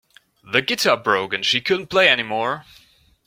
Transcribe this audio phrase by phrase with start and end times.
[0.43, 2.65] The guitar broke and she couldn't play anymore.